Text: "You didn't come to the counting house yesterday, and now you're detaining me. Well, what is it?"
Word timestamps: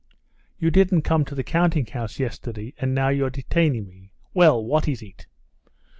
"You 0.57 0.71
didn't 0.71 1.03
come 1.03 1.25
to 1.25 1.35
the 1.35 1.43
counting 1.43 1.85
house 1.85 2.17
yesterday, 2.17 2.73
and 2.79 2.95
now 2.95 3.09
you're 3.09 3.29
detaining 3.29 3.87
me. 3.87 4.13
Well, 4.33 4.65
what 4.65 4.87
is 4.87 5.03
it?" 5.03 5.27